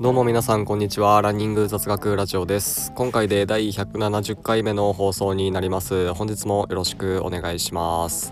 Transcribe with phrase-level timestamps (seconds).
[0.00, 1.20] どうも皆さんこんにちは。
[1.22, 2.92] ランニング雑学ラジオです。
[2.92, 6.14] 今回で第170回目の放送になります。
[6.14, 8.30] 本日もよろしくお願いします。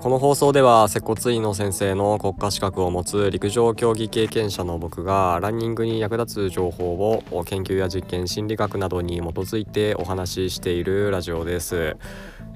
[0.00, 11.96] この放送では接骨院の先生の国家資格を持つ陸上競技経験者の僕がランニングに役立つ情報を研究や実験心理学などに基づいてお話ししているラジオです。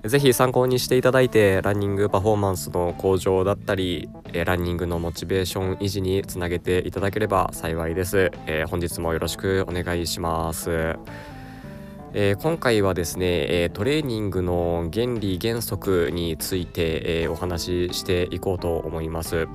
[0.04, 10.96] ぜひ参考にしていただいてランニングパフォーマンスの向上だったりランニングのモチベーション維持につなげていただければ幸いです、えー、本日もよろしくお願いします。
[12.14, 13.26] えー、今回はですね、
[13.62, 19.46] えー、トレーニングの原理原則について、えー、お話ししていこうと思います。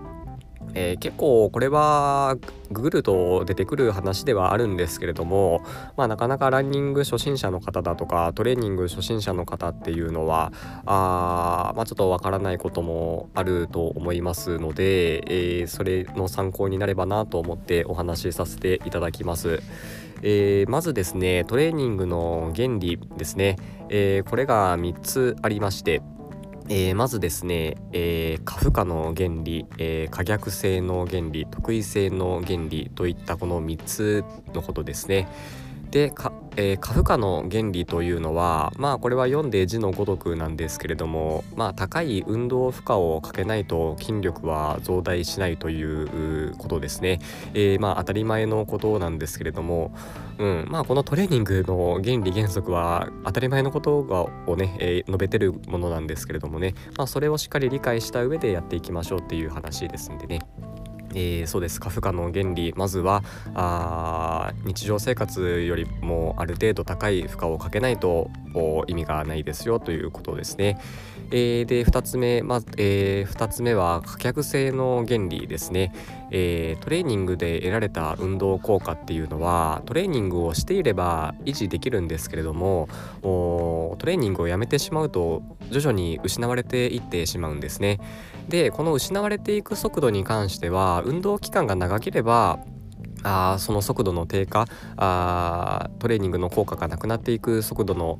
[0.76, 2.35] えー、結構これは
[2.71, 5.62] ググると出てくる話ではあるんですけれども、
[5.98, 10.51] まあ、なかなかランニング初心者の方だとかトレーニング初心者の方っていうのは
[10.85, 19.62] あ、まあ、ちょっとわからないこともあると思いますので、えー、それの参考になればなと思ってお話しさせていただきます。
[20.24, 23.57] えー、まずですねトレーニングの原理ですね、
[23.90, 26.02] えー、これが3つありまして
[26.70, 35.27] えー、まずですね、えー、過負荷の原理、えー、可逆性の原理得意性の原理といったこの3つのことですね。
[35.94, 47.20] でか、えー、過負荷の原理というのはまあこれは読んで字のごとくなんですけれどもまあ高い運動負荷をかけないと筋力は増大しないということですね、
[47.54, 49.94] えー、まあ当たり前のことなんですけれども、
[50.40, 53.99] うんまあ、このトレーニングの原理原則は当たり前のこと
[54.48, 60.40] をね、えー、述べてるものなんですけれどもね、まあ、それをしっかり理解した上でやっていきましょうっていう話ですんでね。
[61.13, 63.23] えー、そうです過負荷の原理まずは
[63.55, 68.29] あ日常生活よりもある程度高い負荷をかけないと
[68.88, 70.79] 意味がないですよということですね。
[71.31, 75.91] えー、で2つ目、まえー、2つ目は可逆性の原理ですね、
[76.29, 82.88] えー、トレーニングで得られた運動効果っていうのはトレーニングをしていれば維持できるんですけれども
[83.23, 85.41] トレーニングをやめてしまうと
[85.72, 88.00] 徐々に失われていってしまうんですね。
[88.50, 92.59] でこの失われていく速度に関しては運動期間が長ければ
[93.24, 98.19] あその速度の低下あトレーニングの効果がなくなっていく速度の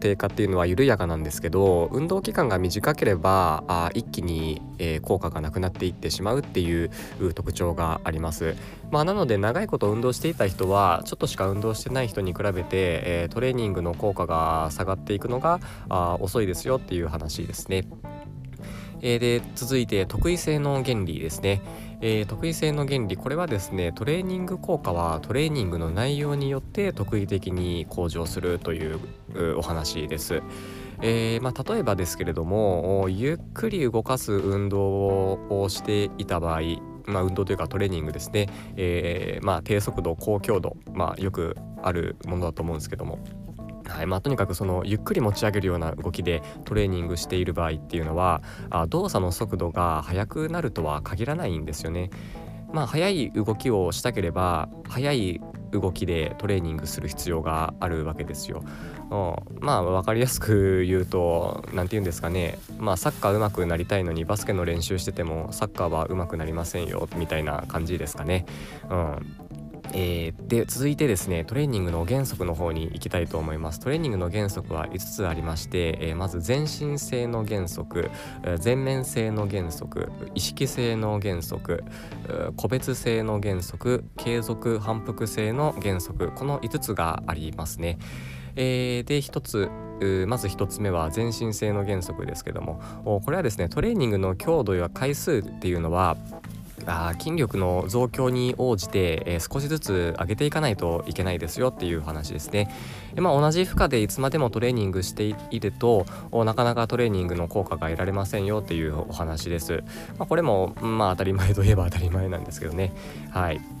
[0.00, 6.90] 低下っていうのは緩やかなんですけど運動期間が短ければあ一気に、えー、効果がなくなっていってしまうっていう
[7.34, 8.56] 特徴があります。
[8.90, 17.84] まあ、なので長いこと運動していた人はちょっとしか運動してない人に比べて、えー、トレーニングの効果が下がっていくのがあ遅いですよっていう話ですね。
[19.00, 21.62] えー、で続いて得意性の原理ですね、
[22.00, 23.16] えー、得意性の原理。
[23.16, 28.98] これはですねトレーニング効果はトレーニングの内容によって特異的に向上するという
[29.56, 30.42] お話です。
[31.00, 36.60] えーまあ、例えばですけれどもゆっくり動かす運動をしていた場合
[37.08, 43.18] まあ、運動というかトレーニングですね、えーまあ、低速度高強度、まあ、よくあるものだと思うんですけども。
[43.88, 52.10] はいまあ、とにかくそのゆっくり持ち上げるような動きでトレーニングしている場合っていうのはあ動作の速度が速くなるとは限らないんですよね。
[52.70, 55.40] まあ、速い動きをしたければ速い
[55.72, 58.62] 動きでトレーニングする必要があるわけですよ。
[59.60, 68.44] まあ分かりやすく言うと何て言うんですかねまあサッカー上手くなりたいのにバスケの練習しててもサッカーは上手くなりませんよみたいな感じですかね。
[68.90, 69.47] うん
[69.92, 73.80] えー、で続いてですねトレーニングの原則の方に行きたいと思います。
[73.80, 78.10] トレーニングの原則は5つありまして、えー、まず全身性の原則
[78.58, 81.84] 全面性の原則意識性の原則
[82.56, 87.98] 個別性の原則継続反復性の原則この5つがありますね、
[88.56, 89.70] えー、で1つ
[90.26, 96.16] まず1つ目は全身性の原則ですけどもこれはですねトレーニングの強度や回数っていうのは
[96.88, 102.70] あ筋力の増強に応じて、えー、少しずつ上げていかないといけないですよっていう話ですね。
[103.14, 109.84] でまあ、同じ負荷でいつまでもトレーニングしているとなかなかトレーニングの効果が得られませんよっていうお話です。
[110.18, 112.92] まあ、これもまあ当たり前といえば当たり前なんですけどね。
[113.30, 113.77] はい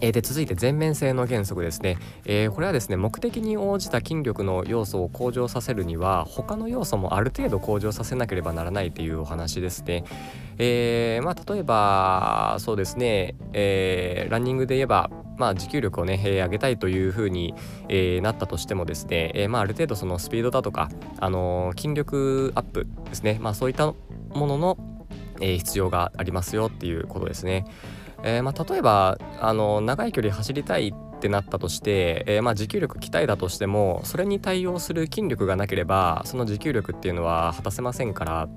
[0.00, 10.04] え、で続いて全面性の原則ですね、えー、これはですね目的に応じた筋力の要素を向上させるには他の要素もある程度向上させなければならないというお話ですね、
[10.58, 15.10] えー、まあ、例えばそうですね、えランニングで言えば
[15.40, 17.54] まあ、持久力をね、えー、上げたいというふうに、
[17.88, 23.96] えー、なったとしてもですね、えー、まあ、ある程度そのスピードだとか、あの筋力アップですね、まあ、そういったも
[24.34, 24.78] のの、
[25.40, 27.64] え必要がありますよっていうことですね。
[28.22, 38.48] えー、まあ、例えばあの長い距離走りたいってなったとして、えー、まあ持久力鍛えたとしてもそれに対応する筋力がなければその持久力っていうのは果たせませんから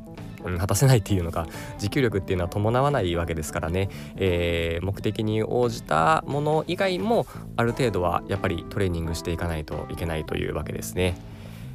[0.45, 7.25] うん、果たせないっていうのが持久力っていうのは伴わないわけですからね、えー、目的に応じたもの以外も
[7.55, 11.15] ある程度はやっぱりトレーニングしていかないといけないというわけですね。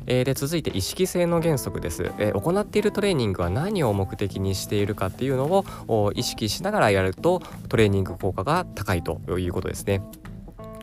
[0.09, 10.03] えー、で続いて意識性の原則です、えー、行っているトレーニングは何を目的にしているかっていうのを意識しながらやるとトレーニング効果が高いということですね。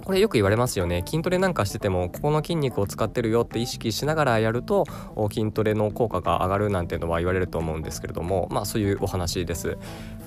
[0.05, 1.03] これよく言われますよね。
[1.03, 4.85] 筋トレなんかしててもここの筋肉を使ってるよって意識しながらやると
[5.31, 9.77] 筋トレの効果が上がるなんていうのは言われると思うんですけれどもまあそういうお話です。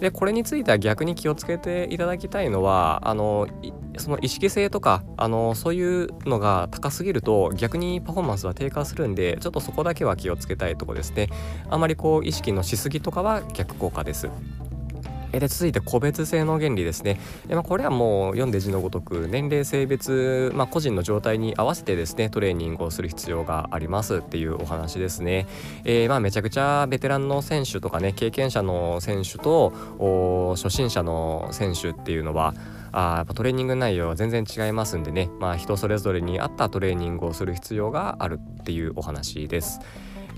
[0.01, 3.47] でこれについては逆に気をつけていただきたいのはあの
[3.99, 11.29] その意識性とかあのそういうのが高すぎると逆にパフォーマンスは低下するんでちょっとそこだけは気をつけたいとこですね。
[11.71, 14.29] あまりこう意識のしすぎとかは逆効果です。
[15.33, 25.47] で続いて個別性の原理ですね、まあ、これはもう読んで字のごとく年齢性別、まあ、個人の状態に合わせてですねトレーニングをする必要がありますっていうお話ですね、
[25.85, 32.55] えー、まあめちゃくちゃベテランの選手とかね経験者の選手と初心者の選手っていうのは
[32.93, 39.81] あやっぱトレーニング内容は全然違いますんでね、まあ、人それぞれに合ったトレーニングをする必要があるっていうお話です。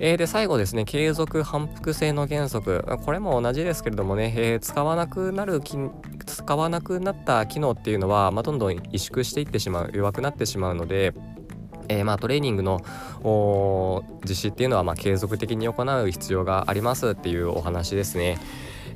[0.03, 11.13] えー、で最後ですね継続反復性の原則これも同じですけれどもね、えー、使わなくなる使わなくなった機能っていうのは、まあ、どんどん萎縮していってしまう弱くなってしまうので
[11.91, 12.81] えー、まあ、トレーニングの
[14.25, 18.39] 実施っていうのはま継続的に行う必要がありますっていうお話ですね。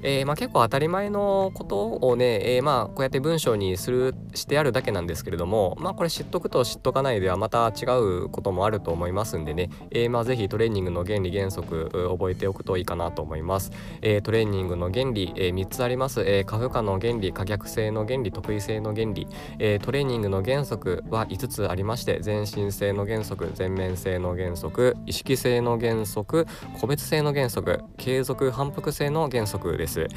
[0.04, 13.72] えー、まあ、結構当たり前のことをね、えー、まあこうやって文章にするしてあるだけなんですけれどもまあこれ知っとくと知っとかないではまた違うこともあると思いますんでね、えー、まあ是非トレーニングの原理原則覚えておくといいかなと思います、
[14.02, 19.26] えトレーニングの原理、え3つあります、え過負荷の原理可逆性の原理特異性の原理、
[19.58, 26.46] えトレーニングの原則は5つありまして全身性の原則全面性の原則意識性の原則
[26.80, 27.80] 個別性の原則。
[28.04, 30.08] 継続反復性の原則です。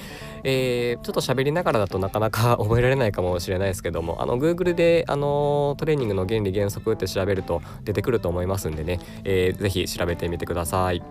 [0.44, 11.01] えー、ちょっと喋りながらだとなかなか 覚えられないかもしれないですけどもあの Google であのトレーニングの原理原則って調べると出てくると思いますんでね、えー、ぜひ調べてみてください。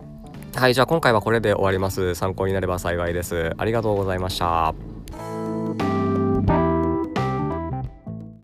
[0.54, 4.95] はいじゃあ今回はこれで終わります参考になれば幸いですありがとうございました